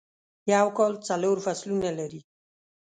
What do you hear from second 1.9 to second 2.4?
لری